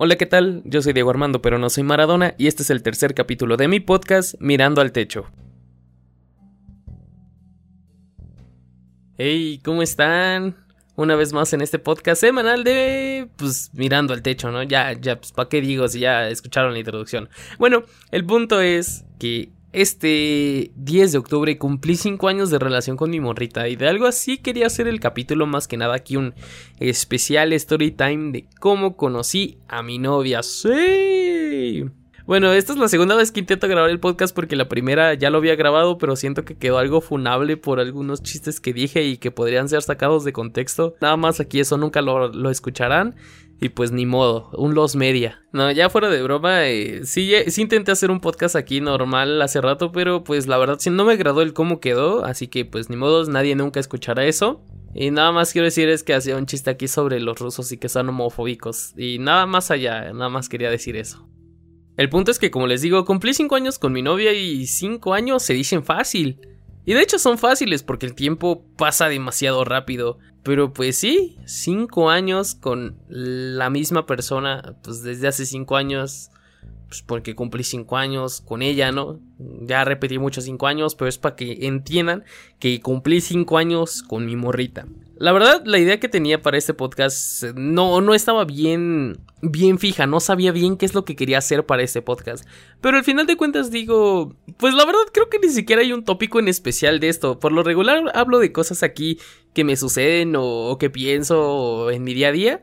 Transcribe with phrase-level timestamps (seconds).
[0.00, 0.62] Hola, ¿qué tal?
[0.64, 3.66] Yo soy Diego Armando, pero no soy Maradona, y este es el tercer capítulo de
[3.66, 5.26] mi podcast, Mirando al Techo.
[9.16, 10.54] Hey, ¿cómo están?
[10.94, 14.62] Una vez más en este podcast semanal de, pues, Mirando al Techo, ¿no?
[14.62, 17.28] Ya, ya, pues, ¿para qué digo si ya escucharon la introducción?
[17.58, 23.10] Bueno, el punto es que este 10 de octubre cumplí 5 años de relación con
[23.10, 26.34] mi morrita y de algo así quería hacer el capítulo más que nada aquí un
[26.80, 30.42] especial story time de cómo conocí a mi novia.
[30.42, 31.84] Sí.
[32.28, 35.30] Bueno, esta es la segunda vez que intento grabar el podcast porque la primera ya
[35.30, 39.16] lo había grabado, pero siento que quedó algo funable por algunos chistes que dije y
[39.16, 40.94] que podrían ser sacados de contexto.
[41.00, 43.16] Nada más aquí eso nunca lo, lo escucharán.
[43.60, 45.42] Y pues ni modo, un los media.
[45.52, 49.60] No, ya fuera de broma, eh, sí, sí intenté hacer un podcast aquí normal hace
[49.60, 52.88] rato, pero pues la verdad sí no me agradó el cómo quedó, así que pues
[52.88, 54.62] ni modo, nadie nunca escuchará eso.
[54.94, 57.78] Y nada más quiero decir es que hacía un chiste aquí sobre los rusos y
[57.78, 58.94] que son homofóbicos.
[58.96, 61.28] Y nada más allá, nada más quería decir eso.
[61.96, 65.14] El punto es que como les digo, cumplí 5 años con mi novia y 5
[65.14, 66.40] años se dicen fácil.
[66.84, 70.18] Y de hecho son fáciles porque el tiempo pasa demasiado rápido.
[70.48, 76.30] Pero pues sí, cinco años con la misma persona, pues desde hace cinco años,
[76.88, 79.20] pues porque cumplí cinco años con ella, ¿no?
[79.38, 82.24] Ya repetí muchos cinco años, pero es para que entiendan
[82.58, 84.86] que cumplí cinco años con mi morrita.
[85.16, 90.06] La verdad, la idea que tenía para este podcast no, no estaba bien, bien fija,
[90.06, 92.46] no sabía bien qué es lo que quería hacer para este podcast.
[92.80, 96.04] Pero al final de cuentas digo, pues la verdad creo que ni siquiera hay un
[96.04, 97.38] tópico en especial de esto.
[97.38, 99.18] Por lo regular hablo de cosas aquí
[99.52, 102.62] que me suceden o, o que pienso en mi día a día.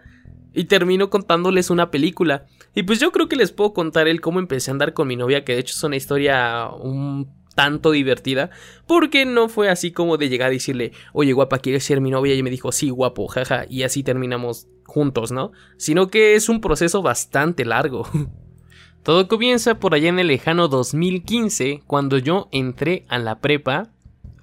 [0.53, 2.45] Y termino contándoles una película.
[2.75, 5.15] Y pues yo creo que les puedo contar el cómo empecé a andar con mi
[5.15, 8.49] novia, que de hecho es una historia un tanto divertida,
[8.85, 12.35] porque no fue así como de llegar a decirle, oye guapa, ¿quieres ser mi novia?
[12.35, 15.53] Y me dijo, sí, guapo, jaja, y así terminamos juntos, ¿no?
[15.77, 18.07] Sino que es un proceso bastante largo.
[19.03, 23.91] Todo comienza por allá en el lejano 2015, cuando yo entré a la prepa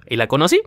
[0.09, 0.61] y la conocí.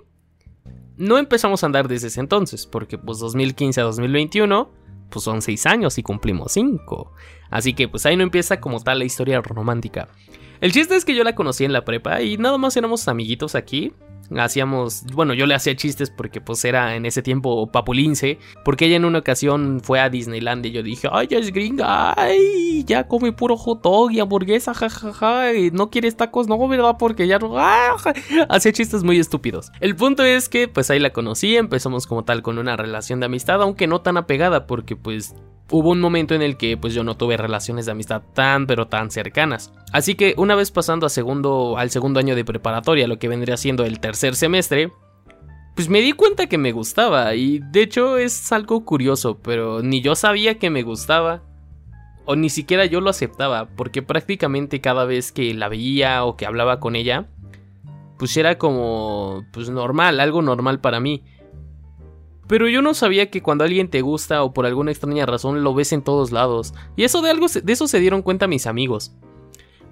[0.96, 4.70] No empezamos a andar desde ese entonces, porque pues 2015 a 2021,
[5.10, 7.12] pues son 6 años y cumplimos 5.
[7.50, 10.08] Así que pues ahí no empieza como tal la historia romántica.
[10.60, 13.54] El chiste es que yo la conocí en la prepa y nada más éramos amiguitos
[13.54, 13.92] aquí.
[14.36, 18.96] Hacíamos, bueno, yo le hacía chistes porque pues era en ese tiempo papulince, porque ella
[18.96, 23.06] en una ocasión fue a Disneyland y yo dije, ay, ya es gringa, ay, ya
[23.06, 26.96] come puro hot dog y hamburguesa, jajaja, y no quieres tacos, no, ¿verdad?
[26.98, 27.56] Porque ya no,
[28.48, 29.70] hacía chistes muy estúpidos.
[29.78, 33.26] El punto es que pues ahí la conocí, empezamos como tal con una relación de
[33.26, 35.36] amistad, aunque no tan apegada, porque pues
[35.70, 38.88] hubo un momento en el que pues yo no tuve relaciones de amistad tan pero
[38.88, 39.72] tan cercanas.
[39.92, 43.84] Así que una vez pasando segundo, al segundo año de preparatoria, lo que vendría siendo
[43.84, 44.92] el tercer semestre,
[45.74, 50.00] pues me di cuenta que me gustaba y de hecho es algo curioso, pero ni
[50.00, 51.42] yo sabía que me gustaba
[52.24, 56.44] o ni siquiera yo lo aceptaba, porque prácticamente cada vez que la veía o que
[56.44, 57.28] hablaba con ella,
[58.18, 61.22] pues era como pues normal, algo normal para mí.
[62.46, 65.74] Pero yo no sabía que cuando alguien te gusta o por alguna extraña razón lo
[65.74, 66.74] ves en todos lados.
[66.96, 69.12] Y eso de algo de eso se dieron cuenta mis amigos.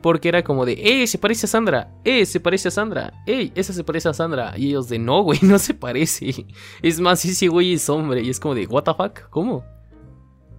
[0.00, 1.06] Porque era como de, ¡eh!
[1.06, 2.26] Se parece a Sandra, ¡eh!
[2.26, 3.50] Se parece a Sandra, ¡eh!
[3.54, 4.52] Esa se parece a Sandra.
[4.56, 6.46] Y ellos de, no, güey, no se parece.
[6.82, 8.20] Es más, ese güey es hombre.
[8.22, 9.30] Y es como de, ¿what the fuck?
[9.30, 9.64] ¿Cómo?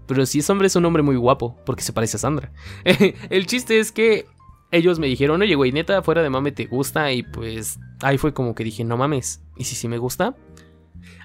[0.07, 2.51] Pero si es hombre, es un hombre muy guapo, porque se parece a Sandra.
[3.29, 4.25] El chiste es que
[4.71, 7.11] ellos me dijeron, oye, güey, neta, fuera de mame te gusta.
[7.11, 9.41] Y pues ahí fue como que dije, no mames.
[9.57, 10.35] ¿Y si sí me gusta?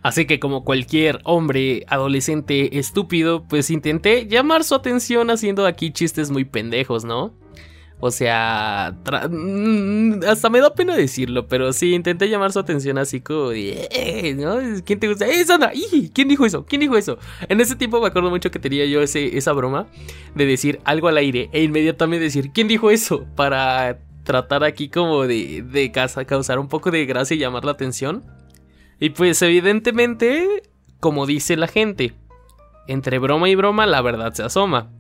[0.03, 6.31] Así que como cualquier hombre adolescente estúpido, pues intenté llamar su atención haciendo aquí chistes
[6.31, 7.35] muy pendejos, ¿no?
[8.03, 8.97] O sea,
[9.31, 14.35] mm, hasta me da pena decirlo, pero sí, intenté llamar su atención así como eh",
[14.39, 14.57] ¿no?
[14.87, 15.27] ¿Quién te gusta?
[15.27, 15.71] ¡Eh, Sandra!
[16.15, 16.65] ¿Quién dijo eso?
[16.65, 17.19] ¿Quién dijo eso?
[17.51, 19.87] En ese tiempo me acuerdo mucho que tenía yo ese, esa broma
[20.35, 23.27] de decir algo al aire e inmediatamente decir, ¿quién dijo eso?
[23.37, 28.25] Para tratar aquí como de, de causar un poco de gracia y llamar la atención.
[29.01, 30.63] Y pues evidentemente,
[31.01, 32.13] como dice la gente,
[32.87, 34.91] entre broma y broma la verdad se asoma.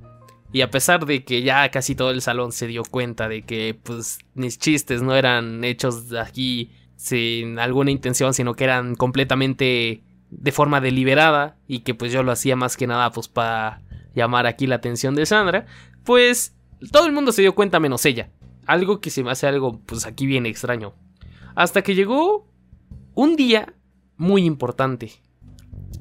[0.52, 3.78] Y a pesar de que ya casi todo el salón se dio cuenta de que
[3.80, 10.52] pues mis chistes no eran hechos aquí sin alguna intención, sino que eran completamente de
[10.52, 13.82] forma deliberada y que pues yo lo hacía más que nada pues para
[14.14, 15.66] llamar aquí la atención de Sandra,
[16.04, 16.56] pues
[16.90, 18.30] todo el mundo se dio cuenta menos ella.
[18.66, 20.94] Algo que se me hace algo pues aquí bien extraño.
[21.54, 22.48] Hasta que llegó
[23.14, 23.74] un día
[24.20, 25.12] muy importante,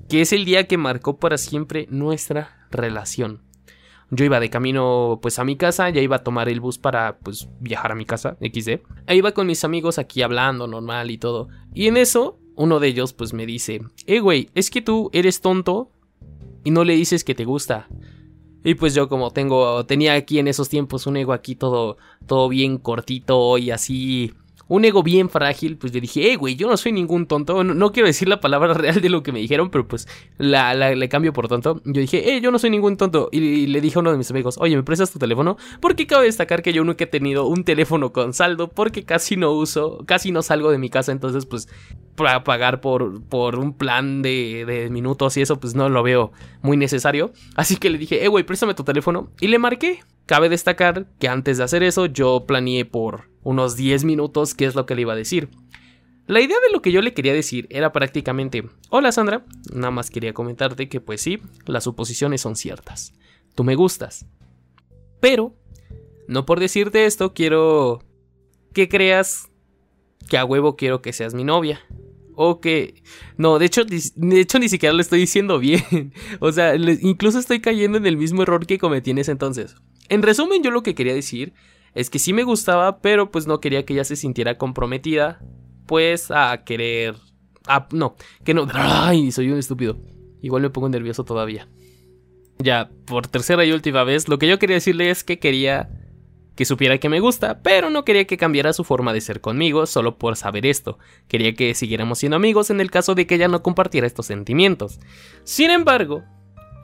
[0.09, 3.41] que es el día que marcó para siempre nuestra relación.
[4.11, 7.17] Yo iba de camino pues a mi casa, ya iba a tomar el bus para
[7.19, 8.81] pues viajar a mi casa, XD.
[9.07, 11.47] E iba con mis amigos aquí hablando normal y todo.
[11.73, 15.39] Y en eso, uno de ellos pues me dice, eh güey, es que tú eres
[15.39, 15.89] tonto
[16.65, 17.87] y no le dices que te gusta.
[18.65, 21.95] Y pues yo como tengo, tenía aquí en esos tiempos un ego aquí todo,
[22.27, 24.33] todo bien cortito y así
[24.69, 27.63] un ego bien frágil, pues yo dije, eh, güey, yo no soy ningún tonto.
[27.63, 30.07] No, quiero decir la palabra real de lo que me dijeron, pero pues
[30.37, 31.81] la, le cambio por tonto.
[31.85, 33.29] Yo dije, eh, yo no soy ningún tonto.
[33.31, 35.57] Y, le dije a uno de mis amigos, oye, ¿me prestas tu teléfono?
[35.81, 39.51] Porque cabe destacar que yo nunca he tenido un teléfono con saldo porque casi no
[39.51, 41.11] uso, casi no salgo de mi casa.
[41.11, 41.67] Entonces, pues,
[42.15, 46.31] para pagar por, por un plan de, de minutos y eso, pues no lo veo
[46.61, 47.31] muy necesario.
[47.55, 49.31] Así que le dije, eh, güey, préstame tu teléfono.
[49.41, 49.99] Y le marqué.
[50.27, 54.75] Cabe destacar que antes de hacer eso, yo planeé por unos 10 minutos qué es
[54.75, 55.49] lo que le iba a decir.
[56.27, 59.43] La idea de lo que yo le quería decir era prácticamente, hola Sandra,
[59.73, 63.11] nada más quería comentarte que pues sí, las suposiciones son ciertas.
[63.55, 64.27] Tú me gustas.
[65.19, 65.55] Pero,
[66.27, 68.03] no por decirte esto, quiero
[68.71, 69.49] que creas
[70.29, 71.81] que a huevo quiero que seas mi novia.
[72.35, 73.01] O que...
[73.35, 76.13] No, de hecho, de hecho ni siquiera lo estoy diciendo bien.
[76.39, 79.75] o sea, incluso estoy cayendo en el mismo error que cometí en ese entonces.
[80.07, 81.53] En resumen, yo lo que quería decir
[81.95, 85.39] es que sí me gustaba, pero pues no quería que ella se sintiera comprometida,
[85.85, 87.15] pues a querer...
[87.67, 88.67] Ah, no, que no...
[88.73, 89.97] Ay, soy un estúpido.
[90.41, 91.67] Igual me pongo nervioso todavía.
[92.59, 95.89] Ya, por tercera y última vez, lo que yo quería decirle es que quería
[96.59, 99.85] que supiera que me gusta, pero no quería que cambiara su forma de ser conmigo
[99.85, 100.99] solo por saber esto.
[101.29, 104.99] Quería que siguiéramos siendo amigos en el caso de que ella no compartiera estos sentimientos.
[105.45, 106.21] Sin embargo,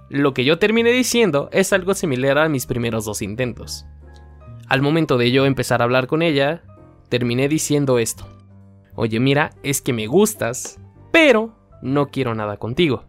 [0.10, 3.86] lo que yo terminé diciendo es algo similar a mis primeros dos intentos.
[4.68, 6.64] Al momento de yo empezar a hablar con ella,
[7.10, 8.28] terminé diciendo esto.
[8.96, 10.80] Oye, mira, es que me gustas,
[11.12, 13.06] pero no quiero nada contigo.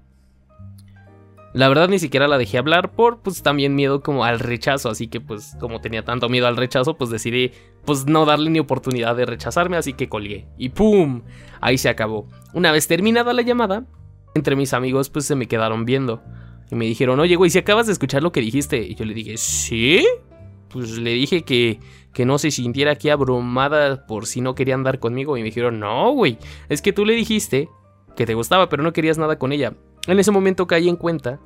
[1.54, 5.08] La verdad ni siquiera la dejé hablar por pues también miedo como al rechazo, así
[5.08, 7.52] que pues como tenía tanto miedo al rechazo, pues decidí
[7.86, 10.46] pues no darle ni oportunidad de rechazarme, así que colgué.
[10.58, 11.22] Y ¡pum!
[11.62, 12.28] Ahí se acabó.
[12.52, 13.86] Una vez terminada la llamada,
[14.34, 16.22] entre mis amigos pues se me quedaron viendo.
[16.70, 18.82] Y me dijeron, oye güey, si acabas de escuchar lo que dijiste.
[18.82, 20.04] Y yo le dije, ¿sí?
[20.68, 21.80] Pues le dije que,
[22.12, 25.36] que no se sintiera aquí abrumada por si no quería andar conmigo.
[25.36, 27.68] Y me dijeron, no, güey, es que tú le dijiste
[28.16, 29.74] que te gustaba, pero no querías nada con ella.
[30.06, 31.40] En ese momento caí en cuenta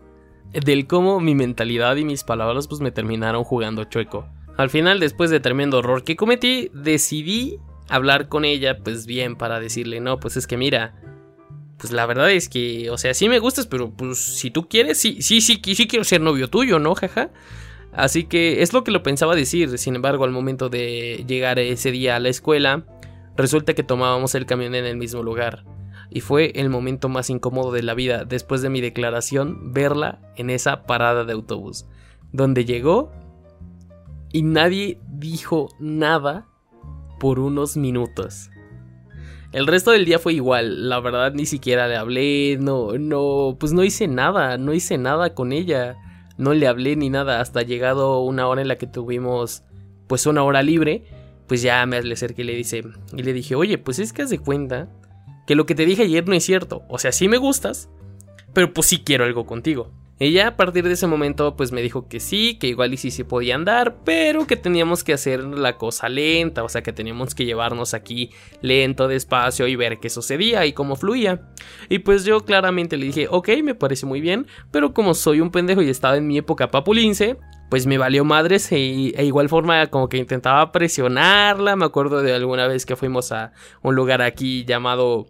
[0.53, 4.27] del cómo mi mentalidad y mis palabras pues me terminaron jugando chueco.
[4.57, 7.59] Al final, después de tremendo error que cometí, decidí
[7.89, 10.95] hablar con ella pues bien para decirle, no, pues es que mira,
[11.79, 14.99] pues la verdad es que, o sea, sí me gustas, pero pues si tú quieres,
[14.99, 16.95] sí, sí, sí, sí quiero ser novio tuyo, ¿no?
[16.95, 17.31] Jaja.
[17.93, 21.91] Así que es lo que lo pensaba decir, sin embargo al momento de llegar ese
[21.91, 22.85] día a la escuela,
[23.37, 25.65] resulta que tomábamos el camión en el mismo lugar.
[26.09, 30.51] Y fue el momento más incómodo de la vida, después de mi declaración, verla en
[30.51, 31.87] esa parada de autobús,
[32.33, 33.13] donde llegó
[34.33, 36.47] y nadie dijo nada
[37.19, 38.51] por unos minutos.
[39.53, 43.73] El resto del día fue igual, la verdad ni siquiera le hablé, no, no, pues
[43.73, 45.97] no hice nada, no hice nada con ella
[46.41, 49.63] no le hablé ni nada hasta llegado una hora en la que tuvimos
[50.07, 51.05] pues una hora libre,
[51.47, 52.83] pues ya me acerqué y le dice
[53.17, 54.89] y le dije, "Oye, pues es que haz de cuenta
[55.47, 57.89] que lo que te dije ayer no es cierto, o sea, sí me gustas,
[58.53, 59.93] pero pues sí quiero algo contigo."
[60.23, 63.11] Ella a partir de ese momento pues me dijo que sí, que igual y sí
[63.11, 67.35] se podía andar, pero que teníamos que hacer la cosa lenta, o sea que teníamos
[67.35, 68.31] que llevarnos aquí
[68.61, 71.49] lento, despacio y ver qué sucedía y cómo fluía.
[71.89, 75.51] Y pues yo claramente le dije, ok, me parece muy bien, pero como soy un
[75.51, 77.39] pendejo y estaba en mi época papulince,
[77.71, 82.35] pues me valió madres e, e, igual forma como que intentaba presionarla, me acuerdo de
[82.35, 85.29] alguna vez que fuimos a un lugar aquí llamado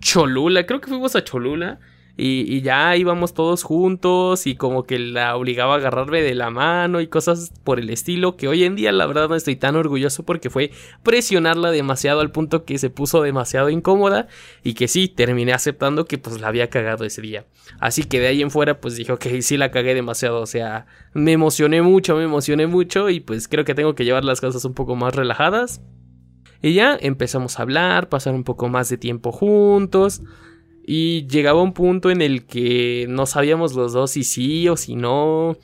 [0.00, 1.80] Cholula, creo que fuimos a Cholula
[2.18, 7.02] y, ya íbamos todos juntos y como que la obligaba a agarrarme de la mano
[7.02, 10.22] y cosas por el estilo que hoy en día la verdad no estoy tan orgulloso
[10.22, 10.70] porque fue
[11.02, 14.28] presionarla demasiado al punto que se puso demasiado incómoda
[14.64, 17.44] y que sí, terminé aceptando que pues la había cagado ese día.
[17.80, 20.86] Así que de ahí en fuera pues dije, ok, sí la cagué demasiado, o sea,
[21.12, 24.64] me emocioné mucho, me emocioné mucho y pues creo que tengo que llevar las cosas
[24.64, 25.82] un poco más relajadas.
[26.62, 30.22] Y ya empezamos a hablar, pasar un poco más de tiempo juntos.
[30.88, 34.94] Y llegaba un punto en el que no sabíamos los dos si sí o si
[34.94, 35.58] no.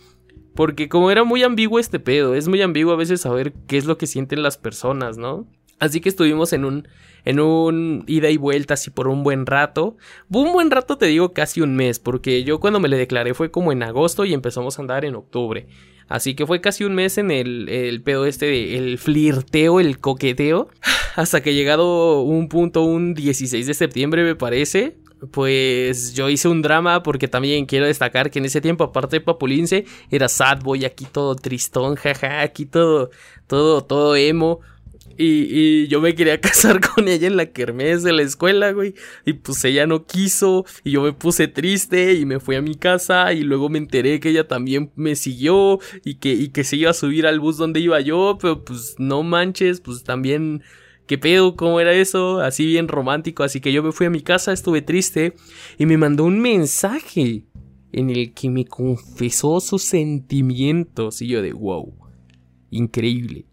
[0.54, 3.84] Porque como era muy ambiguo este pedo, es muy ambiguo a veces saber qué es
[3.84, 5.46] lo que sienten las personas, ¿no?
[5.78, 6.88] Así que estuvimos en un,
[7.24, 9.96] en un ida y vuelta así por un buen rato.
[10.28, 13.50] Un buen rato te digo casi un mes, porque yo cuando me le declaré fue
[13.50, 15.66] como en agosto y empezamos a andar en octubre.
[16.08, 19.98] Así que fue casi un mes en el, el pedo este de el flirteo, el
[19.98, 20.68] coqueteo.
[21.16, 24.98] Hasta que llegado un punto, un 16 de septiembre me parece,
[25.30, 29.20] pues yo hice un drama porque también quiero destacar que en ese tiempo, aparte de
[29.20, 33.10] Papulince, era sad boy, aquí todo tristón, jaja, aquí todo,
[33.46, 34.60] todo, todo emo.
[35.18, 38.94] Y, yo me quería casar con ella en la kermés de la escuela, güey.
[39.24, 40.64] Y pues ella no quiso.
[40.84, 43.32] Y yo me puse triste y me fui a mi casa.
[43.32, 45.78] Y luego me enteré que ella también me siguió.
[46.04, 48.38] Y que, y que se iba a subir al bus donde iba yo.
[48.40, 50.62] Pero pues no manches, pues también.
[51.06, 51.56] ¿Qué pedo?
[51.56, 52.40] ¿Cómo era eso?
[52.40, 53.42] Así bien romántico.
[53.42, 55.34] Así que yo me fui a mi casa, estuve triste.
[55.78, 57.44] Y me mandó un mensaje
[57.92, 61.20] en el que me confesó sus sentimientos.
[61.20, 61.92] Y yo de wow.
[62.70, 63.46] Increíble.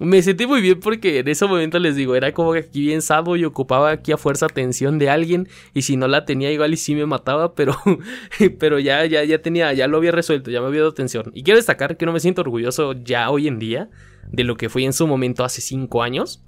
[0.00, 3.02] Me sentí muy bien porque en ese momento les digo, era como que aquí bien
[3.02, 6.72] sabo y ocupaba aquí a fuerza atención de alguien y si no la tenía igual
[6.72, 7.76] y sí me mataba, pero,
[8.60, 11.32] pero ya, ya, ya tenía, ya lo había resuelto, ya me había dado atención.
[11.34, 13.90] Y quiero destacar que no me siento orgulloso ya hoy en día
[14.30, 16.44] de lo que fui en su momento hace cinco años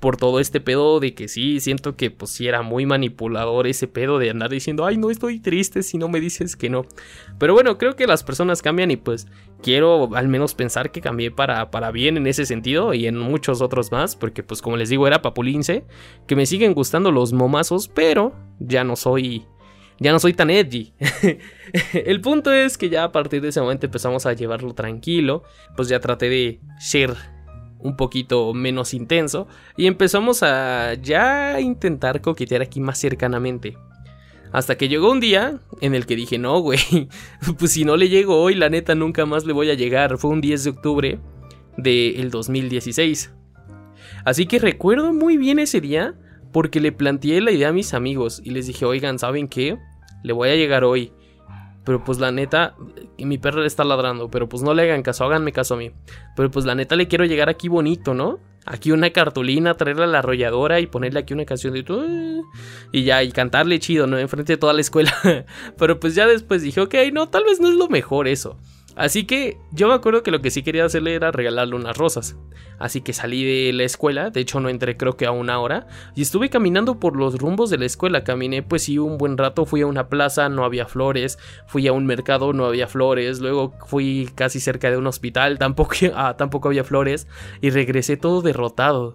[0.00, 3.88] por todo este pedo de que sí, siento que pues sí era muy manipulador ese
[3.88, 6.86] pedo de andar diciendo, ay, no estoy triste si no me dices que no.
[7.38, 9.26] Pero bueno, creo que las personas cambian y pues
[9.62, 13.62] quiero al menos pensar que cambié para, para bien en ese sentido y en muchos
[13.62, 15.84] otros más, porque pues como les digo era papulince,
[16.26, 19.46] que me siguen gustando los momazos, pero ya no soy...
[19.98, 20.92] Ya no soy tan edgy.
[21.94, 25.42] el punto es que ya a partir de ese momento empezamos a llevarlo tranquilo.
[25.74, 27.16] Pues ya traté de ser
[27.78, 33.76] un poquito menos intenso y empezamos a ya intentar coquetear aquí más cercanamente.
[34.52, 36.78] Hasta que llegó un día en el que dije, no, güey,
[37.58, 40.18] pues si no le llego hoy, la neta nunca más le voy a llegar.
[40.18, 41.18] Fue un 10 de octubre
[41.76, 43.34] del 2016.
[44.24, 46.14] Así que recuerdo muy bien ese día
[46.52, 49.76] porque le planteé la idea a mis amigos y les dije, oigan, ¿saben qué?
[50.22, 51.12] Le voy a llegar hoy.
[51.86, 52.74] Pero pues la neta,
[53.16, 55.92] mi perro le está ladrando, pero pues no le hagan caso, háganme caso a mí.
[56.34, 58.40] Pero pues la neta le quiero llegar aquí bonito, ¿no?
[58.64, 62.42] Aquí una cartulina, traerle a la arrolladora y ponerle aquí una canción de...
[62.90, 64.18] Y ya, y cantarle chido, ¿no?
[64.18, 65.14] Enfrente de toda la escuela.
[65.78, 68.58] pero pues ya después dije, ok, no, tal vez no es lo mejor eso.
[68.96, 72.36] Así que yo me acuerdo que lo que sí quería hacerle era regalarle unas rosas.
[72.78, 75.86] Así que salí de la escuela, de hecho no entré creo que a una hora,
[76.14, 78.24] y estuve caminando por los rumbos de la escuela.
[78.24, 81.92] Caminé pues sí un buen rato, fui a una plaza, no había flores, fui a
[81.92, 86.68] un mercado, no había flores, luego fui casi cerca de un hospital, tampoco, ah, tampoco
[86.68, 87.28] había flores,
[87.60, 89.14] y regresé todo derrotado.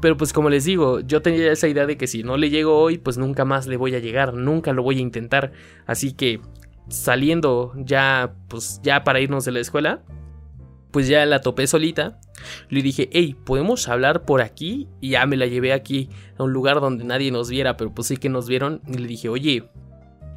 [0.00, 2.78] Pero pues como les digo, yo tenía esa idea de que si no le llego
[2.78, 5.52] hoy, pues nunca más le voy a llegar, nunca lo voy a intentar.
[5.86, 6.40] Así que
[6.90, 10.02] saliendo ya, pues ya para irnos de la escuela,
[10.90, 12.20] pues ya la topé solita.
[12.68, 14.88] Le dije, hey, ¿podemos hablar por aquí?
[15.00, 18.08] Y ya me la llevé aquí a un lugar donde nadie nos viera, pero pues
[18.08, 18.80] sí que nos vieron.
[18.86, 19.68] Y le dije, oye,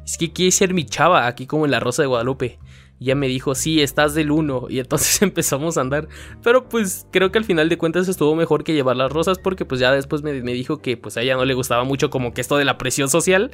[0.04, 2.58] es que quiere ser mi chava aquí como en la Rosa de Guadalupe.
[2.98, 4.66] Y ya me dijo, sí, estás del uno.
[4.68, 6.08] Y entonces empezamos a andar.
[6.42, 9.38] Pero pues creo que al final de cuentas estuvo mejor que llevar las rosas.
[9.38, 12.10] Porque pues ya después me, me dijo que pues a ella no le gustaba mucho
[12.10, 13.50] como que esto de la presión social.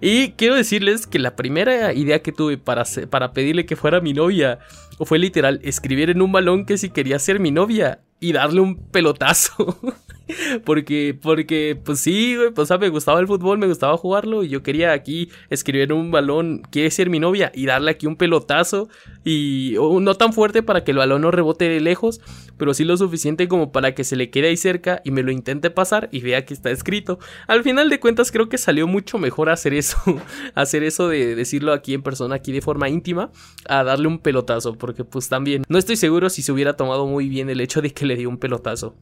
[0.00, 4.12] Y quiero decirles que la primera idea que tuve para, para pedirle que fuera mi
[4.12, 4.58] novia
[5.04, 8.76] fue literal escribir en un balón que si quería ser mi novia y darle un
[8.76, 9.78] pelotazo.
[10.64, 14.62] porque, porque, pues sí, güey, pues me gustaba el fútbol, me gustaba jugarlo y yo
[14.62, 18.88] quería aquí escribir un balón, quiere ser mi novia y darle aquí un pelotazo
[19.24, 22.20] y no tan fuerte para que el balón no rebote de lejos,
[22.56, 25.32] pero sí lo suficiente como para que se le quede ahí cerca y me lo
[25.32, 27.18] intente pasar y vea que está escrito.
[27.46, 29.98] Al final de cuentas creo que salió mucho mejor hacer eso,
[30.54, 33.30] hacer eso de decirlo aquí en persona, aquí de forma íntima,
[33.68, 37.28] a darle un pelotazo, porque pues también no estoy seguro si se hubiera tomado muy
[37.28, 38.96] bien el hecho de que le dio un pelotazo.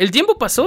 [0.00, 0.66] El tiempo pasó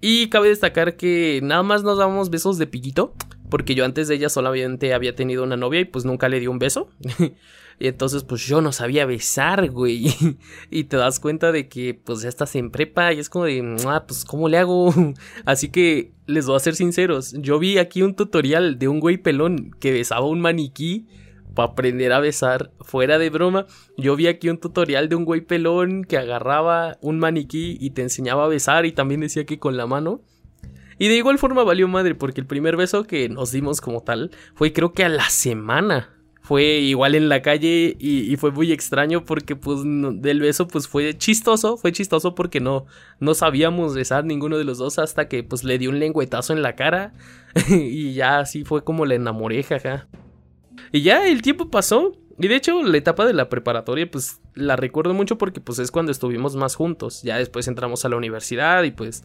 [0.00, 3.14] y cabe destacar que nada más nos dábamos besos de piquito,
[3.50, 6.48] porque yo antes de ella solamente había tenido una novia y pues nunca le di
[6.48, 6.90] un beso.
[7.80, 10.12] Y entonces, pues yo no sabía besar, güey.
[10.72, 13.76] Y te das cuenta de que, pues ya estás en prepa y es como de,
[13.86, 14.92] ah, pues, ¿cómo le hago?
[15.44, 17.34] Así que les voy a ser sinceros.
[17.38, 21.06] Yo vi aquí un tutorial de un güey pelón que besaba un maniquí
[21.54, 22.70] para aprender a besar.
[22.80, 27.18] Fuera de broma, yo vi aquí un tutorial de un güey pelón que agarraba un
[27.18, 30.20] maniquí y te enseñaba a besar y también decía que con la mano.
[30.98, 34.30] Y de igual forma valió madre porque el primer beso que nos dimos como tal
[34.54, 39.22] fue creo que a la semana fue igual en la calle y, fue muy extraño
[39.26, 42.86] porque pues del beso pues fue chistoso, fue chistoso porque no,
[43.20, 46.62] no sabíamos besar ninguno de los dos hasta que pues le di un lengüetazo en
[46.62, 47.12] la cara
[47.68, 50.08] y ya así fue como la enamoré, jaja.
[50.92, 54.76] Y ya el tiempo pasó y de hecho la etapa de la preparatoria pues la
[54.76, 58.84] recuerdo mucho porque pues es cuando estuvimos más juntos, ya después entramos a la universidad
[58.84, 59.24] y pues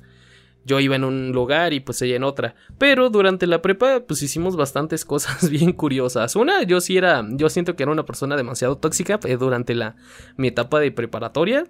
[0.65, 2.55] yo iba en un lugar y pues ella en otra.
[2.77, 6.35] Pero durante la prepa pues hicimos bastantes cosas bien curiosas.
[6.35, 9.95] Una, yo sí era, yo siento que era una persona demasiado tóxica eh, durante la,
[10.35, 11.65] mi etapa de preparatoria.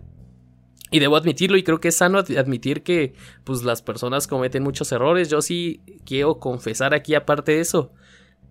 [0.92, 4.92] Y debo admitirlo y creo que es sano admitir que pues las personas cometen muchos
[4.92, 5.28] errores.
[5.28, 7.92] Yo sí quiero confesar aquí aparte de eso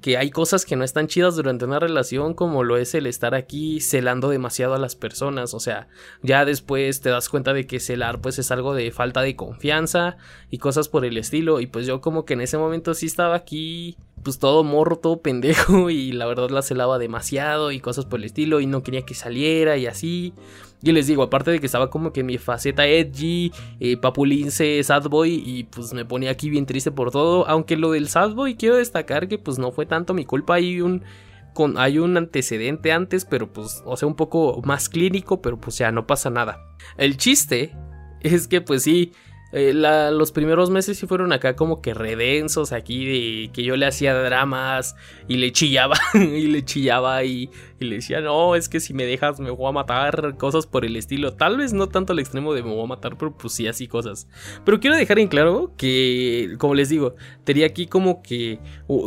[0.02, 3.35] que hay cosas que no están chidas durante una relación como lo es el estar
[3.35, 5.88] aquí celando demasiado a las personas, o sea,
[6.23, 10.18] ya después te das cuenta de que celar pues es algo de falta de confianza
[10.50, 13.37] y cosas por el estilo y pues yo como que en ese momento sí estaba
[13.37, 18.21] aquí pues todo morro, todo pendejo y la verdad la celaba demasiado y cosas por
[18.21, 20.33] el estilo y no quería que saliera y así.
[20.83, 25.43] Y les digo, aparte de que estaba como que mi faceta edgy, eh, papulince, sadboy
[25.45, 27.47] y pues me ponía aquí bien triste por todo.
[27.49, 31.02] Aunque lo del sadboy quiero destacar que pues no fue tanto mi culpa, hay un...
[31.55, 35.76] Con, hay un antecedente antes, pero pues, o sea, un poco más clínico, pero pues
[35.76, 36.64] ya no pasa nada.
[36.97, 37.76] El chiste
[38.23, 39.12] es que pues sí,
[39.52, 43.85] eh, los primeros meses sí fueron acá como que redensos aquí de que yo le
[43.85, 44.97] hacía dramas
[45.28, 49.40] y le chillaba y le chillaba y, le decía no es que si me dejas
[49.40, 51.35] me voy a matar cosas por el estilo.
[51.35, 53.88] Tal vez no tanto al extremo de me voy a matar pero pues sí así
[53.88, 54.26] cosas.
[54.64, 58.59] Pero quiero dejar en claro que como les digo tenía aquí como que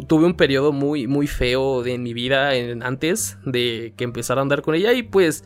[0.08, 4.62] tuve un periodo muy muy feo de, mi vida antes de que empezara a andar
[4.62, 4.94] con ella.
[4.94, 5.44] Y pues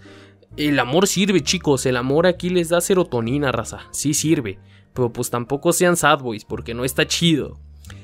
[0.57, 1.85] el amor sirve chicos.
[1.85, 3.87] El amor aquí les da serotonina raza.
[3.91, 4.59] Sí sirve
[5.07, 7.57] pues tampoco sean sad boys porque no está chido.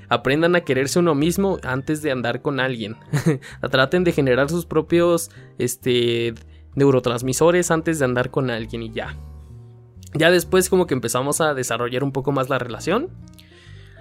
[0.07, 2.95] Aprendan a quererse uno mismo antes de andar con alguien.
[3.71, 6.33] Traten de generar sus propios este,
[6.75, 9.17] neurotransmisores antes de andar con alguien y ya.
[10.13, 13.09] Ya después como que empezamos a desarrollar un poco más la relación.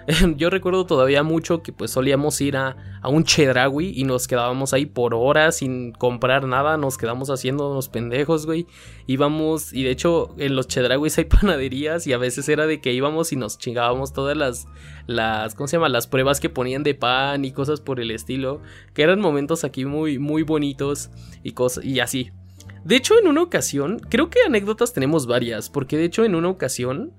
[0.37, 4.87] Yo recuerdo todavía mucho que pues solíamos ir a, un Chedraui y nos quedábamos ahí
[4.87, 8.67] por horas sin comprar nada, nos quedamos haciendo unos pendejos, güey.
[9.07, 12.93] Íbamos, y de hecho en los Chedrauis hay panaderías y a veces era de que
[12.93, 14.69] íbamos y nos chingábamos todas las,
[15.07, 15.89] las, ¿cómo se llama?
[15.89, 18.61] Las pruebas que ponían de pan y cosas por el estilo,
[18.93, 21.11] que eran momentos aquí muy, muy bonitos
[21.43, 22.31] y cosas, y así.
[22.85, 26.51] De hecho, en una ocasión, creo que anécdotas tenemos varias, porque de hecho en una
[26.51, 27.13] ocasión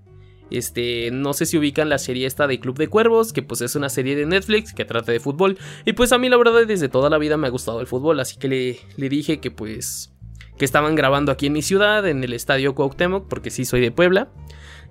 [0.52, 3.76] este, no sé si ubican la serie esta de Club de Cuervos, que pues es
[3.76, 5.58] una serie de Netflix que trata de fútbol.
[5.86, 8.20] Y pues a mí la verdad desde toda la vida me ha gustado el fútbol,
[8.20, 10.12] así que le, le dije que pues
[10.58, 13.92] que estaban grabando aquí en mi ciudad, en el estadio Cuauhtémoc, porque sí soy de
[13.92, 14.30] Puebla.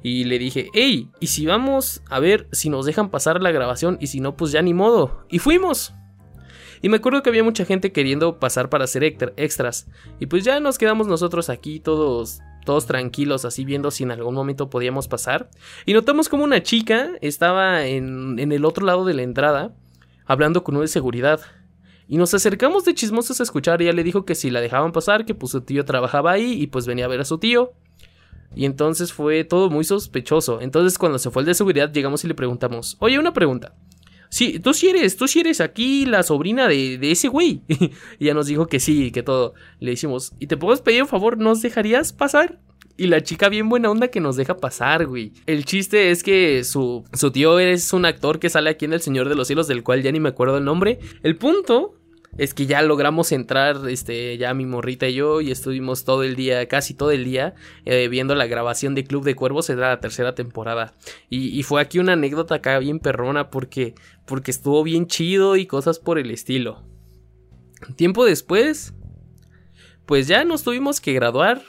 [0.03, 3.97] Y le dije, hey, ¿y si vamos a ver si nos dejan pasar la grabación?
[4.01, 5.25] Y si no, pues ya ni modo.
[5.31, 5.95] Y fuimos.
[6.83, 9.89] Y me acuerdo que había mucha gente queriendo pasar para hacer extras.
[10.21, 14.35] Y pues ya nos quedamos nosotros aquí todos todos tranquilos, así viendo si en algún
[14.35, 15.51] momento podíamos pasar.
[15.87, 19.75] Y notamos como una chica estaba en, en el otro lado de la entrada,
[20.27, 21.41] hablando con uno de seguridad.
[22.09, 23.81] Y nos acercamos de chismosos a escuchar.
[23.81, 26.61] Y ella le dijo que si la dejaban pasar, que pues su tío trabajaba ahí
[26.61, 27.73] y pues venía a ver a su tío.
[28.55, 30.61] Y entonces fue todo muy sospechoso.
[30.61, 33.75] Entonces cuando se fue el de seguridad llegamos y le preguntamos, oye, una pregunta.
[34.35, 37.63] Sí, tú sí eres, tú sí eres aquí la sobrina de, de ese güey.
[37.69, 39.55] y ella nos dijo que sí, que todo.
[39.79, 41.39] Le decimos, ¿y te puedo pedir un favor?
[41.39, 42.59] ¿Nos dejarías pasar?
[42.97, 45.31] Y la chica bien buena onda que nos deja pasar, güey.
[45.47, 49.03] El chiste es que su, su tío es un actor que sale aquí en El
[49.03, 50.99] Señor de los Cielos, del cual ya ni me acuerdo el nombre.
[51.23, 51.95] El punto
[52.39, 56.37] es que ya logramos entrar, este, ya mi morrita y yo, y estuvimos todo el
[56.37, 60.01] día, casi todo el día, eh, viendo la grabación de Club de Cuervos, era la
[60.01, 60.95] tercera temporada.
[61.31, 63.95] Y, y, fue aquí una anécdota acá bien perrona, porque,
[64.27, 66.83] porque estuvo bien chido y cosas por el estilo.
[67.97, 68.95] Tiempo después,
[70.07, 71.63] pues ya nos tuvimos que graduar.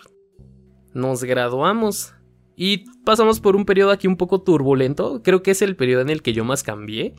[0.93, 2.13] Nos graduamos.
[2.55, 5.21] Y pasamos por un periodo aquí un poco turbulento.
[5.23, 7.15] Creo que es el periodo en el que yo más cambié.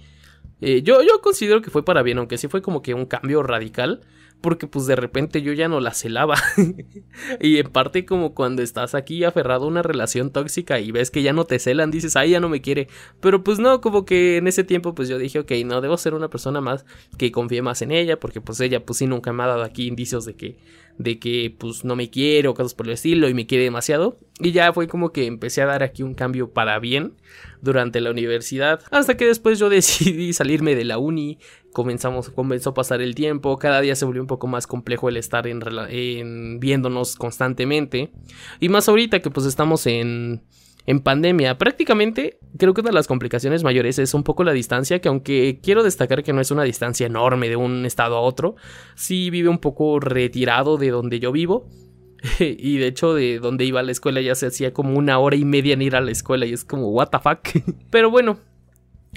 [0.62, 3.42] Eh, yo, yo considero que fue para bien, aunque sí fue como que un cambio
[3.42, 4.01] radical.
[4.40, 6.37] Porque pues de repente yo ya no la celaba.
[7.40, 11.22] y en parte como cuando estás aquí aferrado a una relación tóxica y ves que
[11.22, 12.88] ya no te celan, dices, ay, ya no me quiere.
[13.20, 16.14] Pero pues no, como que en ese tiempo pues yo dije, ok, no, debo ser
[16.14, 16.85] una persona más
[17.18, 18.20] que confíe más en ella.
[18.20, 20.59] Porque pues ella pues sí nunca me ha dado aquí indicios de que
[20.99, 24.19] de que pues no me quiere o cosas por el estilo y me quiere demasiado.
[24.41, 27.15] Y ya fue como que empecé a dar aquí un cambio para bien
[27.63, 28.81] durante la universidad.
[28.91, 31.39] Hasta que después yo decidí salirme de la uni.
[31.73, 33.59] Comenzamos, comenzó a pasar el tiempo.
[33.59, 38.13] Cada día se volvió un poco más complejo el estar en, en viéndonos constantemente.
[38.61, 40.43] Y más ahorita que pues estamos en
[40.87, 41.59] en pandemia.
[41.59, 45.61] Prácticamente creo que una de las complicaciones mayores es un poco la distancia, que aunque
[45.62, 48.57] quiero destacar que no es una distancia enorme de un estado a otro,
[48.94, 51.68] sí vive un poco retirado de donde yo vivo.
[52.40, 55.37] y de hecho de donde iba a la escuela ya se hacía como una hora
[55.37, 57.40] y media en ir a la escuela y es como what the fuck.
[57.90, 58.38] Pero bueno,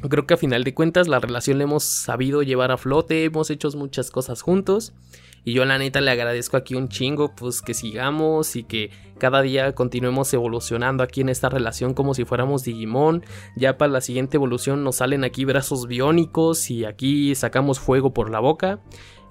[0.10, 3.50] creo que a final de cuentas la relación la hemos sabido llevar a flote, hemos
[3.50, 4.94] hecho muchas cosas juntos
[5.46, 9.42] y yo la neta le agradezco aquí un chingo, pues que sigamos y que cada
[9.42, 13.24] día continuemos evolucionando aquí en esta relación como si fuéramos Digimon.
[13.56, 18.30] Ya para la siguiente evolución nos salen aquí brazos biónicos y aquí sacamos fuego por
[18.30, 18.80] la boca.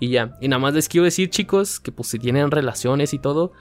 [0.01, 3.19] Y ya, y nada más les quiero decir chicos que pues si tienen relaciones y
[3.19, 3.53] todo,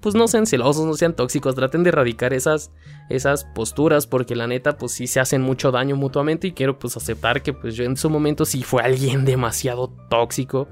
[0.00, 2.70] pues no sean celosos, no sean tóxicos, traten de erradicar esas,
[3.08, 6.96] esas posturas porque la neta pues sí se hacen mucho daño mutuamente y quiero pues
[6.96, 10.68] aceptar que pues yo en su momento sí fue alguien demasiado tóxico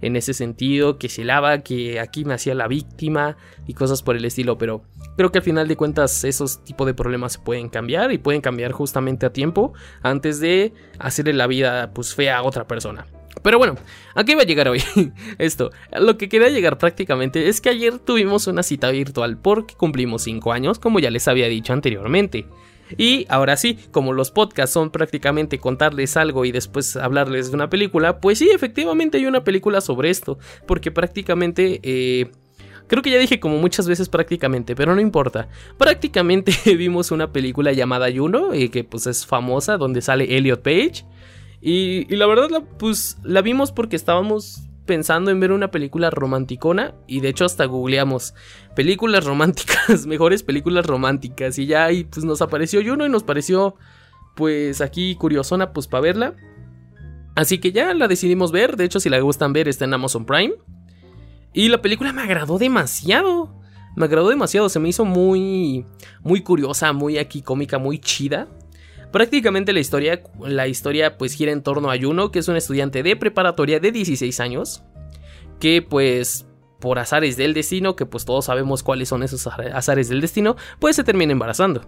[0.00, 4.16] en ese sentido, que se lava, que aquí me hacía la víctima y cosas por
[4.16, 4.82] el estilo, pero
[5.16, 8.40] creo que al final de cuentas esos tipos de problemas se pueden cambiar y pueden
[8.40, 13.06] cambiar justamente a tiempo antes de hacerle la vida pues fea a otra persona.
[13.42, 13.76] Pero bueno,
[14.14, 14.82] ¿a qué iba a llegar hoy?
[15.38, 20.22] Esto, lo que quería llegar prácticamente es que ayer tuvimos una cita virtual porque cumplimos
[20.22, 22.46] 5 años, como ya les había dicho anteriormente.
[22.96, 27.70] Y ahora sí, como los podcasts son prácticamente contarles algo y después hablarles de una
[27.70, 31.80] película, pues sí, efectivamente hay una película sobre esto, porque prácticamente...
[31.82, 32.30] Eh,
[32.90, 35.48] creo que ya dije como muchas veces prácticamente, pero no importa.
[35.78, 41.04] Prácticamente vimos una película llamada Juno, eh, que pues es famosa, donde sale Elliot Page.
[41.60, 46.94] Y, la verdad, la, pues la vimos porque estábamos pensando en ver una película romanticona
[47.06, 48.34] y de hecho hasta googleamos
[48.74, 53.76] películas románticas, mejores películas románticas y ya ahí pues nos apareció Juno y nos pareció
[54.34, 56.34] pues aquí curiosona pues para verla.
[57.36, 60.24] Así que ya la decidimos ver, de hecho si la gustan ver está en Amazon
[60.24, 60.54] Prime.
[61.52, 63.60] Y la película me agradó demasiado.
[63.96, 65.84] Me agradó demasiado, se me hizo muy
[66.22, 68.48] muy curiosa, muy aquí cómica, muy chida.
[69.12, 73.02] Prácticamente la historia, la historia pues gira en torno a Juno, que es un estudiante
[73.02, 74.84] de preparatoria de 16 años,
[75.58, 76.46] que pues
[76.80, 80.96] por azares del destino, que pues todos sabemos cuáles son esos azares del destino, pues
[80.96, 81.82] se termina embarazando.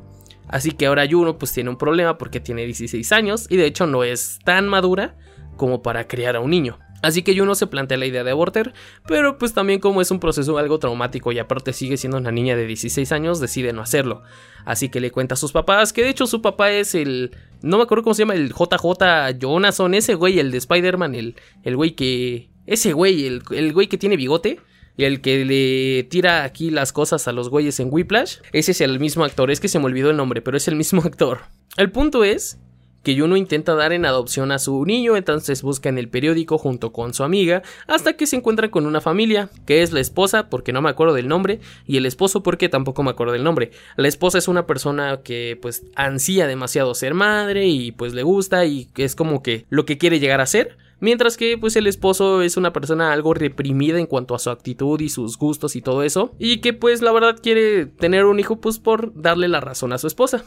[0.48, 3.86] Así que ahora Juno pues tiene un problema porque tiene 16 años y de hecho
[3.86, 5.16] no es tan madura
[5.56, 6.78] como para criar a un niño.
[7.02, 8.72] Así que Juno se plantea la idea de abortar,
[9.06, 12.56] pero pues también como es un proceso algo traumático y aparte sigue siendo una niña
[12.56, 14.22] de 16 años, decide no hacerlo.
[14.64, 17.36] Así que le cuenta a sus papás, que de hecho su papá es el...
[17.60, 21.36] No me acuerdo cómo se llama, el JJ Jonathan, ese güey, el de Spider-Man, el,
[21.64, 22.50] el güey que...
[22.66, 24.60] Ese güey, el, el güey que tiene bigote.
[24.96, 28.36] El que le tira aquí las cosas a los güeyes en Whiplash.
[28.52, 30.76] Ese es el mismo actor, es que se me olvidó el nombre, pero es el
[30.76, 31.40] mismo actor.
[31.76, 32.58] El punto es
[33.02, 36.92] que Juno intenta dar en adopción a su niño, entonces busca en el periódico junto
[36.92, 40.72] con su amiga hasta que se encuentran con una familia, que es la esposa, porque
[40.72, 43.70] no me acuerdo del nombre, y el esposo porque tampoco me acuerdo del nombre.
[43.96, 48.64] La esposa es una persona que pues ansía demasiado ser madre y pues le gusta
[48.64, 50.76] y es como que lo que quiere llegar a ser.
[51.00, 55.00] Mientras que pues el esposo es una persona algo reprimida en cuanto a su actitud
[55.00, 56.32] y sus gustos y todo eso.
[56.38, 59.98] Y que pues la verdad quiere tener un hijo pues por darle la razón a
[59.98, 60.44] su esposa.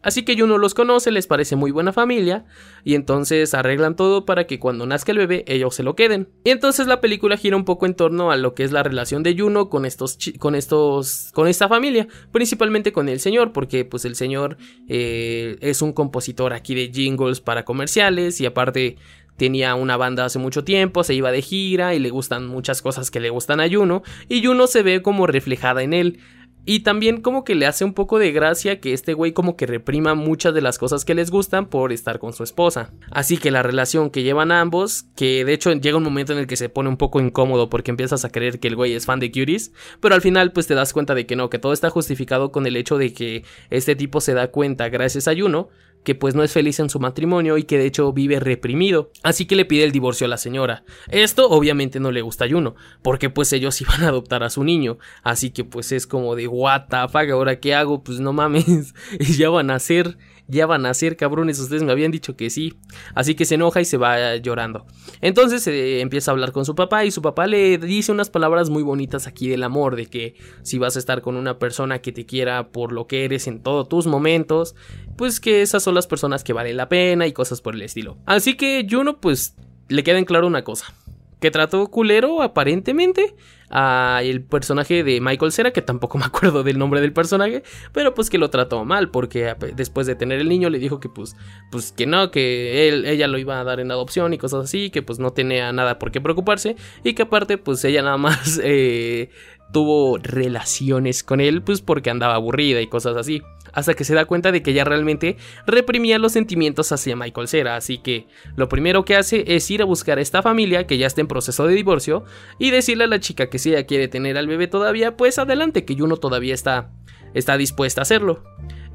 [0.00, 2.44] Así que Juno los conoce, les parece muy buena familia
[2.84, 6.28] y entonces arreglan todo para que cuando nazca el bebé ellos se lo queden.
[6.44, 9.24] Y entonces la película gira un poco en torno a lo que es la relación
[9.24, 14.04] de Juno con estos con estos con esta familia, principalmente con el señor, porque pues
[14.04, 14.56] el señor
[14.88, 18.96] eh, es un compositor aquí de jingles para comerciales y aparte
[19.38, 23.10] tenía una banda hace mucho tiempo, se iba de gira y le gustan muchas cosas
[23.10, 26.20] que le gustan a Juno y Juno se ve como reflejada en él.
[26.64, 29.66] Y también como que le hace un poco de gracia que este güey como que
[29.66, 32.92] reprima muchas de las cosas que les gustan por estar con su esposa.
[33.10, 36.46] Así que la relación que llevan ambos, que de hecho llega un momento en el
[36.46, 39.20] que se pone un poco incómodo porque empiezas a creer que el güey es fan
[39.20, 41.90] de Cuties, pero al final pues te das cuenta de que no, que todo está
[41.90, 45.68] justificado con el hecho de que este tipo se da cuenta gracias a Juno
[46.04, 49.46] que pues no es feliz en su matrimonio y que de hecho vive reprimido, así
[49.46, 50.84] que le pide el divorcio a la señora.
[51.08, 54.64] Esto obviamente no le gusta a Juno, porque pues ellos iban a adoptar a su
[54.64, 58.94] niño, así que pues es como de what ahora qué hago, pues no mames,
[59.38, 62.74] ya van a ser ya van a ser cabrones, ustedes me habían dicho que sí.
[63.14, 64.86] Así que se enoja y se va llorando.
[65.20, 68.70] Entonces se empieza a hablar con su papá y su papá le dice unas palabras
[68.70, 72.12] muy bonitas aquí del amor, de que si vas a estar con una persona que
[72.12, 74.74] te quiera por lo que eres en todos tus momentos,
[75.16, 78.18] pues que esas son las personas que valen la pena y cosas por el estilo.
[78.26, 79.54] Así que Juno pues
[79.88, 80.94] le queda en claro una cosa
[81.40, 83.34] que trató culero aparentemente
[83.70, 88.14] a el personaje de Michael Cera, que tampoco me acuerdo del nombre del personaje, pero
[88.14, 91.36] pues que lo trató mal porque después de tener el niño le dijo que pues
[91.70, 94.90] pues que no, que él ella lo iba a dar en adopción y cosas así,
[94.90, 98.60] que pues no tenía nada por qué preocuparse y que aparte pues ella nada más
[98.64, 99.30] eh,
[99.72, 104.24] tuvo relaciones con él pues porque andaba aburrida y cosas así hasta que se da
[104.24, 108.26] cuenta de que ella realmente reprimía los sentimientos hacia Michael Cera, así que
[108.56, 111.28] lo primero que hace es ir a buscar a esta familia que ya está en
[111.28, 112.24] proceso de divorcio
[112.58, 115.84] y decirle a la chica que si ella quiere tener al bebé todavía, pues adelante,
[115.84, 116.90] que Juno todavía está,
[117.34, 118.42] está dispuesta a hacerlo.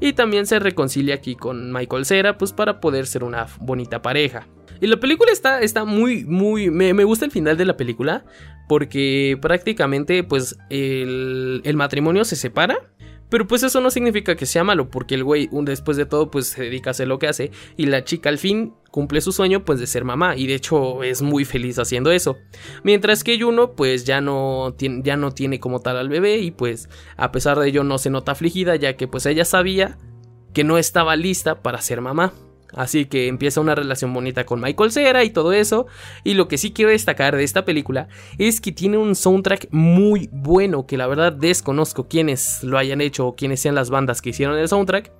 [0.00, 4.46] Y también se reconcilia aquí con Michael Cera, pues para poder ser una bonita pareja.
[4.80, 6.70] Y la película está, está muy, muy...
[6.70, 8.24] Me, me, gusta el final de la película
[8.68, 12.78] porque prácticamente pues el, el matrimonio se separa
[13.28, 16.46] Pero pues eso no significa que sea malo, porque el güey, después de todo, pues
[16.46, 17.50] se dedica a hacer lo que hace.
[17.76, 20.36] Y la chica al fin cumple su sueño, pues de ser mamá.
[20.36, 22.36] Y de hecho es muy feliz haciendo eso.
[22.84, 26.38] Mientras que Juno, pues ya no, ya no tiene como tal al bebé.
[26.38, 29.98] Y pues a pesar de ello no se nota afligida, ya que pues ella sabía
[30.52, 32.32] que no estaba lista para ser mamá.
[32.76, 35.86] Así que empieza una relación bonita con Michael Cera y todo eso.
[36.24, 38.08] Y lo que sí quiero destacar de esta película
[38.38, 43.26] es que tiene un soundtrack muy bueno, que la verdad desconozco quiénes lo hayan hecho
[43.26, 45.12] o quiénes sean las bandas que hicieron el soundtrack.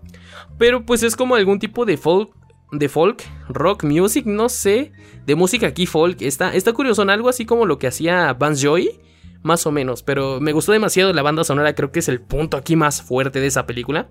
[0.59, 2.31] Pero pues es como algún tipo de folk,
[2.73, 4.93] de folk, rock music, no sé,
[5.27, 6.23] de música aquí folk.
[6.23, 9.01] Está, está curioso, en algo así como lo que hacía Vance Joy.
[9.43, 12.57] Más o menos, pero me gustó demasiado la banda sonora, creo que es el punto
[12.57, 14.09] aquí más fuerte de esa película.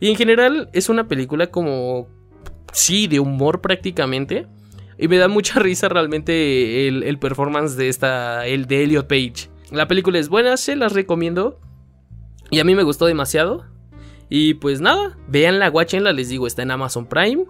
[0.00, 2.08] Y en general es una película como
[2.72, 4.46] sí, de humor prácticamente.
[4.98, 9.50] Y me da mucha risa realmente el, performance de esta, el de Elliot Page.
[9.70, 11.58] La película es buena, se las recomiendo.
[12.50, 13.64] Y a mí me gustó demasiado.
[14.28, 17.44] Y pues nada, veanla, guachenla, les digo, está en Amazon Prime.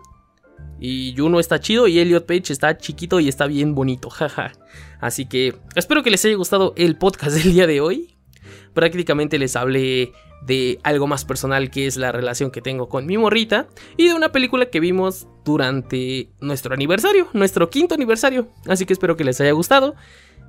[0.78, 4.52] Y Juno está chido y Elliot Page está chiquito y está bien bonito, jaja.
[5.00, 8.16] Así que espero que les haya gustado el podcast del día de hoy.
[8.74, 13.18] Prácticamente les hablé de algo más personal que es la relación que tengo con mi
[13.18, 18.48] morrita y de una película que vimos durante nuestro aniversario, nuestro quinto aniversario.
[18.66, 19.94] Así que espero que les haya gustado.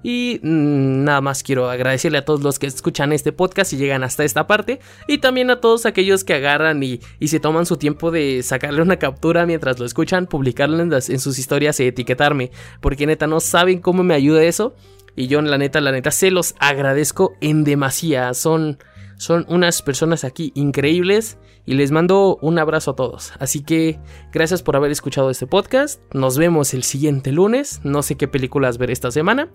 [0.04, 4.04] Y mm, nada más quiero agradecerle a todos los que escuchan este podcast y llegan
[4.04, 4.80] hasta esta parte.
[5.08, 8.98] Y también a todos aquellos que agarran y, se toman su tiempo de sacarle una
[8.98, 12.52] captura mientras lo escuchan, publicarlo en, en sus historias y etiquetarme.
[12.80, 14.76] Porque neta no saben cómo me ayuda eso.
[15.16, 18.34] Y yo la neta, la neta, se los agradezco en demasía.
[18.34, 18.78] Son
[19.22, 23.34] son unas personas aquí increíbles y les mando un abrazo a todos.
[23.38, 24.00] Así que
[24.34, 26.02] gracias por haber escuchado este podcast.
[26.12, 27.82] Nos vemos el siguiente lunes.
[27.84, 29.50] No sé qué películas ver esta semana.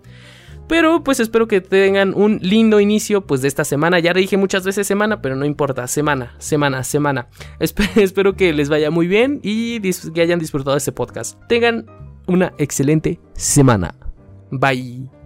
[0.69, 3.99] Pero pues espero que tengan un lindo inicio pues de esta semana.
[3.99, 5.85] Ya le dije muchas veces semana, pero no importa.
[5.87, 7.27] Semana, semana, semana.
[7.59, 9.81] espero que les vaya muy bien y
[10.13, 11.37] que hayan disfrutado este podcast.
[11.49, 11.87] Tengan
[12.25, 13.93] una excelente semana.
[14.49, 15.16] Bye.